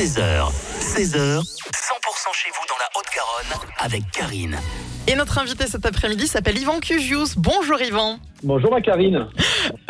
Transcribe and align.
16h, 0.00 0.16
16h, 0.80 1.12
100% 1.12 1.42
chez 2.32 2.48
vous 2.54 2.64
dans 2.70 2.78
la 2.78 2.88
Haute-Garonne 2.96 3.68
avec 3.76 4.10
Karine. 4.10 4.56
Et 5.06 5.14
notre 5.14 5.36
invité 5.36 5.66
cet 5.66 5.84
après-midi 5.84 6.26
s'appelle 6.26 6.56
Yvan 6.56 6.80
Cugius. 6.80 7.36
Bonjour 7.36 7.78
Yvan. 7.82 8.18
Bonjour 8.42 8.70
ma 8.70 8.80
Karine. 8.80 9.28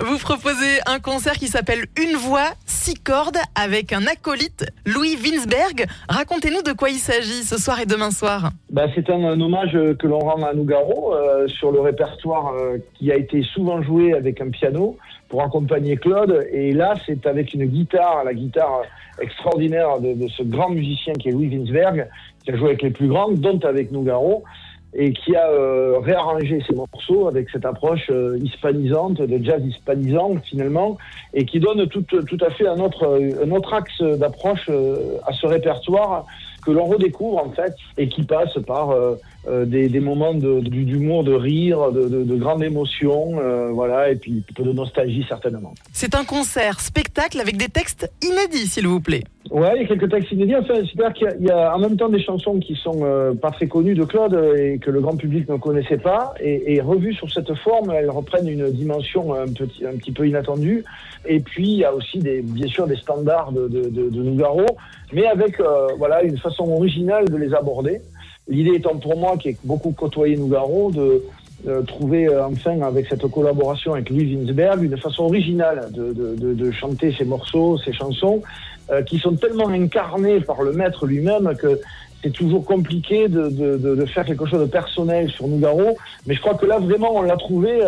Vous 0.00 0.18
proposez 0.18 0.80
un 0.86 0.98
concert 0.98 1.34
qui 1.34 1.46
s'appelle 1.46 1.84
Une 2.00 2.16
voix, 2.16 2.50
six 2.66 2.94
cordes 2.94 3.38
avec 3.54 3.92
un 3.92 4.06
acolyte, 4.06 4.66
Louis 4.86 5.16
Winsberg. 5.16 5.86
Racontez-nous 6.08 6.62
de 6.62 6.72
quoi 6.72 6.90
il 6.90 6.98
s'agit 6.98 7.42
ce 7.42 7.58
soir 7.58 7.80
et 7.80 7.86
demain 7.86 8.10
soir. 8.10 8.50
Bah, 8.70 8.86
c'est 8.94 9.08
un, 9.10 9.40
hommage 9.40 9.72
que 9.98 10.06
l'on 10.06 10.18
rend 10.18 10.42
à 10.42 10.52
Nougaro 10.52 11.14
euh, 11.14 11.48
sur 11.48 11.72
le 11.72 11.80
répertoire 11.80 12.54
euh, 12.54 12.78
qui 12.94 13.10
a 13.12 13.16
été 13.16 13.42
souvent 13.42 13.82
joué 13.82 14.14
avec 14.14 14.40
un 14.40 14.50
piano 14.50 14.96
pour 15.28 15.42
accompagner 15.42 15.96
Claude. 15.96 16.46
Et 16.52 16.72
là, 16.72 16.94
c'est 17.06 17.26
avec 17.26 17.54
une 17.54 17.64
guitare, 17.66 18.24
la 18.24 18.34
guitare 18.34 18.82
extraordinaire 19.20 20.00
de, 20.00 20.14
de 20.14 20.28
ce 20.28 20.42
grand 20.42 20.70
musicien 20.70 21.14
qui 21.14 21.28
est 21.28 21.32
Louis 21.32 21.48
Winsberg, 21.48 22.08
qui 22.44 22.50
a 22.50 22.56
joué 22.56 22.68
avec 22.68 22.82
les 22.82 22.90
plus 22.90 23.08
grands, 23.08 23.30
dont 23.30 23.60
avec 23.60 23.92
Nougaro 23.92 24.44
et 24.94 25.12
qui 25.12 25.34
a 25.34 25.48
euh, 25.48 25.98
réarrangé 25.98 26.62
ses 26.66 26.74
morceaux 26.74 27.26
avec 27.26 27.50
cette 27.50 27.66
approche 27.66 28.06
euh, 28.10 28.38
hispanisante, 28.42 29.20
de 29.20 29.44
jazz 29.44 29.60
hispanisant 29.66 30.36
finalement, 30.44 30.98
et 31.32 31.44
qui 31.44 31.58
donne 31.58 31.86
tout, 31.88 32.02
tout 32.02 32.38
à 32.40 32.50
fait 32.50 32.68
un 32.68 32.78
autre, 32.78 33.20
un 33.42 33.50
autre 33.50 33.74
axe 33.74 34.00
d'approche 34.00 34.66
euh, 34.68 35.18
à 35.26 35.32
ce 35.32 35.46
répertoire 35.46 36.26
que 36.64 36.70
l'on 36.70 36.86
redécouvre 36.86 37.38
en 37.38 37.50
fait, 37.50 37.74
et 37.98 38.08
qui 38.08 38.22
passe 38.22 38.58
par 38.66 38.90
euh, 38.90 39.16
euh, 39.48 39.64
des, 39.66 39.88
des, 39.88 40.00
moments 40.00 40.32
d'humour, 40.32 41.22
de, 41.24 41.32
de, 41.32 41.36
rire, 41.36 41.92
de, 41.92 42.08
de, 42.08 42.24
de 42.24 42.36
grande 42.36 42.62
émotion, 42.62 43.38
euh, 43.38 43.70
voilà, 43.72 44.10
et 44.10 44.16
puis 44.16 44.42
un 44.48 44.52
peu 44.54 44.62
de 44.62 44.72
nostalgie 44.72 45.24
certainement. 45.28 45.74
C'est 45.92 46.14
un 46.14 46.24
concert 46.24 46.80
spectacle 46.80 47.40
avec 47.40 47.56
des 47.56 47.68
textes 47.68 48.10
inédits, 48.22 48.66
s'il 48.68 48.86
vous 48.86 49.00
plaît. 49.00 49.24
Ouais, 49.50 49.72
il 49.76 49.82
y 49.82 49.84
a 49.84 49.88
quelques 49.88 50.10
textes 50.10 50.32
inédits. 50.32 50.56
Enfin, 50.56 50.74
c'est-à-dire 50.76 51.12
qu'il 51.12 51.42
y, 51.42 51.48
y, 51.48 51.50
a 51.50 51.76
en 51.76 51.78
même 51.78 51.96
temps 51.98 52.08
des 52.08 52.22
chansons 52.22 52.58
qui 52.58 52.74
sont 52.76 53.00
euh, 53.02 53.34
pas 53.34 53.50
très 53.50 53.66
connues 53.66 53.94
de 53.94 54.04
Claude 54.04 54.34
et 54.56 54.78
que 54.78 54.90
le 54.90 55.00
grand 55.00 55.16
public 55.16 55.46
ne 55.50 55.56
connaissait 55.58 55.98
pas. 55.98 56.32
Et, 56.40 56.74
et 56.74 56.80
revues 56.80 57.12
sur 57.12 57.30
cette 57.30 57.54
forme, 57.56 57.90
elles 57.90 58.10
reprennent 58.10 58.48
une 58.48 58.70
dimension 58.70 59.34
un 59.34 59.46
petit, 59.48 59.84
un 59.84 59.96
petit 59.98 60.12
peu 60.12 60.26
inattendue. 60.26 60.84
Et 61.26 61.40
puis, 61.40 61.68
il 61.68 61.78
y 61.78 61.84
a 61.84 61.94
aussi 61.94 62.18
des, 62.18 62.40
bien 62.40 62.68
sûr 62.68 62.86
des 62.86 62.96
standards 62.96 63.52
de, 63.52 63.68
de, 63.68 63.88
de, 63.90 64.08
de 64.08 64.22
Nougaro, 64.22 64.66
mais 65.12 65.26
avec 65.26 65.60
euh, 65.60 65.88
voilà 65.98 66.22
une 66.22 66.38
façon 66.38 66.53
originale 66.62 67.28
de 67.28 67.36
les 67.36 67.52
aborder. 67.54 68.00
L'idée 68.48 68.76
étant 68.76 68.96
pour 68.96 69.16
moi, 69.16 69.36
qui 69.36 69.50
est 69.50 69.56
beaucoup 69.64 69.92
côtoyé 69.92 70.36
Nougaro, 70.36 70.90
de 70.90 71.22
euh, 71.66 71.80
trouver 71.80 72.28
euh, 72.28 72.44
enfin 72.44 72.82
avec 72.82 73.06
cette 73.08 73.26
collaboration 73.28 73.94
avec 73.94 74.10
Louis 74.10 74.36
Winsberg 74.36 74.82
une 74.82 74.98
façon 74.98 75.24
originale 75.24 75.88
de, 75.92 76.70
chanter 76.72 77.14
ces 77.16 77.24
morceaux, 77.24 77.78
ces 77.78 77.94
chansons, 77.94 78.42
euh, 78.90 79.00
qui 79.02 79.18
sont 79.18 79.34
tellement 79.36 79.68
incarnées 79.68 80.40
par 80.40 80.60
le 80.62 80.74
maître 80.74 81.06
lui-même 81.06 81.54
que 81.56 81.80
c'est 82.22 82.32
toujours 82.32 82.66
compliqué 82.66 83.28
de, 83.28 84.04
faire 84.06 84.26
quelque 84.26 84.44
chose 84.44 84.60
de 84.60 84.66
personnel 84.66 85.30
sur 85.30 85.48
Nougaro. 85.48 85.96
Mais 86.26 86.34
je 86.34 86.40
crois 86.40 86.54
que 86.54 86.66
là, 86.66 86.78
vraiment, 86.78 87.16
on 87.16 87.22
l'a 87.22 87.36
trouvé 87.36 87.80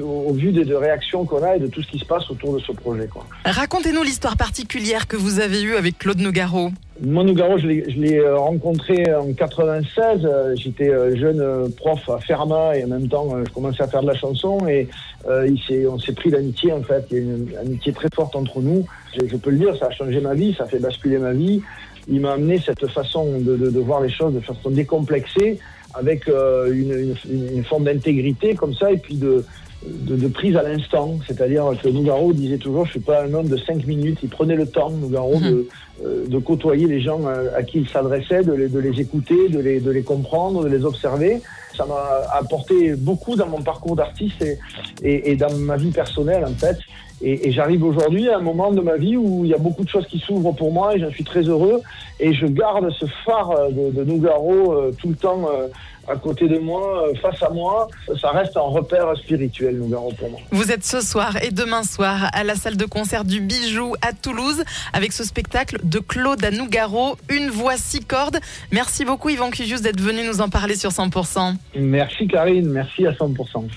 au 0.00 0.32
vu 0.32 0.50
des, 0.50 0.64
des 0.64 0.76
réactions 0.76 1.24
qu'on 1.24 1.44
a 1.44 1.56
et 1.56 1.60
de 1.60 1.68
tout 1.68 1.80
ce 1.80 1.88
qui 1.88 1.98
se 1.98 2.04
passe 2.04 2.28
autour 2.28 2.54
de 2.54 2.58
ce 2.58 2.72
projet. 2.72 3.08
Racontez-nous 3.44 4.02
l'histoire 4.02 4.36
particulière 4.36 5.06
que 5.06 5.16
vous 5.16 5.38
avez 5.38 5.62
eue 5.62 5.76
avec 5.76 5.98
Claude 5.98 6.18
Nougaro. 6.18 6.70
Mon 7.04 7.24
Nougaro, 7.24 7.58
je 7.58 7.66
l'ai 7.66 8.18
euh, 8.18 8.36
rencontré 8.36 9.12
en 9.14 9.32
96. 9.32 10.24
Euh, 10.24 10.54
j'étais 10.54 10.90
jeune 11.16 11.72
prof 11.76 12.08
à 12.08 12.18
Fermat 12.18 12.78
et 12.78 12.84
en 12.84 12.88
même 12.88 13.08
temps, 13.08 13.28
je 13.44 13.52
commençais 13.52 13.82
à 13.82 13.88
faire 13.88 14.02
de 14.02 14.06
la 14.06 14.14
chanson 14.14 14.66
et 14.68 14.88
euh, 15.28 15.50
on 15.90 15.98
s'est 15.98 16.12
pris 16.12 16.30
d'amitié 16.30 16.72
en 16.72 16.82
fait. 16.82 17.04
Il 17.10 17.16
y 17.16 17.20
a 17.20 17.22
une, 17.24 17.48
amitié 17.60 17.92
très 17.92 18.08
forte 18.14 18.36
entre 18.36 18.60
nous. 18.60 18.86
Je, 19.14 19.36
peux 19.36 19.50
le 19.50 19.58
dire, 19.58 19.76
ça 19.76 19.86
a 19.86 19.90
changé 19.90 20.20
ma 20.20 20.34
vie, 20.34 20.54
ça 20.56 20.64
a 20.64 20.66
fait 20.66 20.78
basculer 20.78 21.18
ma 21.18 21.32
vie 21.32 21.62
il 22.08 22.20
m'a 22.20 22.32
amené 22.32 22.58
cette 22.58 22.86
façon 22.88 23.38
de, 23.40 23.78
voir 23.78 24.00
les 24.00 24.10
choses 24.10 24.34
de 24.34 24.40
façon 24.40 24.70
décomplexée, 24.70 25.58
avec 25.94 26.28
euh, 26.28 26.72
une, 26.72 27.14
une, 27.30 27.64
forme 27.64 27.84
d'intégrité 27.84 28.54
comme 28.54 28.74
ça, 28.74 28.90
et 28.90 28.96
puis 28.96 29.16
de, 29.16 29.44
de, 29.86 30.16
de 30.16 30.28
prise 30.28 30.56
à 30.56 30.62
l'instant. 30.62 31.18
C'est-à-dire 31.26 31.64
que 31.82 31.88
Nougaro 31.88 32.32
disait 32.32 32.58
toujours, 32.58 32.86
je 32.86 32.92
suis 32.92 33.00
pas 33.00 33.24
un 33.24 33.32
homme 33.34 33.48
de 33.48 33.56
cinq 33.56 33.86
minutes. 33.86 34.18
Il 34.22 34.28
prenait 34.28 34.56
le 34.56 34.66
temps, 34.66 34.90
Nougaro, 34.90 35.36
mmh. 35.36 35.42
de, 35.42 35.68
euh, 36.04 36.26
de 36.26 36.38
côtoyer 36.38 36.86
les 36.86 37.00
gens 37.00 37.26
à, 37.26 37.56
à 37.58 37.62
qui 37.62 37.78
il 37.78 37.88
s'adressait, 37.88 38.42
de 38.42 38.52
les, 38.52 38.68
de 38.68 38.78
les 38.78 39.00
écouter, 39.00 39.48
de 39.48 39.58
les, 39.58 39.80
de 39.80 39.90
les 39.90 40.02
comprendre, 40.02 40.64
de 40.64 40.68
les 40.68 40.84
observer. 40.84 41.40
Ça 41.76 41.86
m'a 41.86 42.26
apporté 42.32 42.94
beaucoup 42.94 43.34
dans 43.36 43.48
mon 43.48 43.62
parcours 43.62 43.96
d'artiste 43.96 44.42
et, 44.42 44.58
et, 45.02 45.30
et, 45.30 45.36
dans 45.36 45.54
ma 45.54 45.76
vie 45.76 45.90
personnelle, 45.90 46.44
en 46.44 46.54
fait. 46.54 46.76
Et, 47.22 47.48
et 47.48 47.52
j'arrive 47.52 47.84
aujourd'hui 47.84 48.28
à 48.28 48.38
un 48.38 48.40
moment 48.40 48.72
de 48.72 48.80
ma 48.80 48.96
vie 48.96 49.16
où 49.16 49.44
il 49.44 49.50
y 49.50 49.54
a 49.54 49.58
beaucoup 49.58 49.84
de 49.84 49.88
choses 49.88 50.06
qui 50.06 50.18
s'ouvrent 50.18 50.52
pour 50.52 50.72
moi 50.72 50.96
et 50.96 50.98
j'en 51.00 51.10
suis 51.10 51.24
très 51.24 51.42
heureux. 51.42 51.80
Et 52.18 52.34
je 52.34 52.46
garde 52.46 52.90
ce 52.90 53.06
phare 53.24 53.70
de, 53.70 53.90
de 53.90 54.04
Nougaro 54.04 54.72
euh, 54.72 54.92
tout 55.00 55.08
le 55.08 55.14
temps 55.14 55.48
euh, 55.48 55.68
à 56.08 56.16
côté 56.16 56.48
de 56.48 56.58
moi, 56.58 57.06
euh, 57.06 57.14
face 57.14 57.40
à 57.42 57.50
moi. 57.50 57.86
Ça 58.20 58.30
reste 58.30 58.56
un 58.56 58.60
repère 58.62 59.16
spirituel, 59.16 59.71
Nougaro, 59.74 60.12
pour 60.12 60.30
moi. 60.30 60.40
Vous 60.50 60.70
êtes 60.70 60.84
ce 60.84 61.00
soir 61.00 61.42
et 61.42 61.50
demain 61.50 61.82
soir 61.82 62.30
à 62.32 62.44
la 62.44 62.54
salle 62.54 62.76
de 62.76 62.84
concert 62.84 63.24
du 63.24 63.40
Bijou 63.40 63.94
à 64.02 64.12
Toulouse 64.12 64.62
avec 64.92 65.12
ce 65.12 65.24
spectacle 65.24 65.78
de 65.82 65.98
Claude 65.98 66.44
à 66.44 66.50
Nougaro, 66.50 67.16
une 67.28 67.48
voix 67.50 67.76
six 67.76 68.00
cordes. 68.00 68.38
Merci 68.70 69.04
beaucoup, 69.04 69.28
Yvan 69.28 69.50
Cugius, 69.50 69.82
d'être 69.82 70.00
venu 70.00 70.26
nous 70.26 70.40
en 70.40 70.48
parler 70.48 70.76
sur 70.76 70.90
100%. 70.90 71.54
Merci, 71.76 72.26
Karine. 72.28 72.68
Merci 72.68 73.06
à 73.06 73.12
100%. 73.12 73.68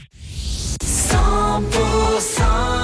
100% 0.83 2.74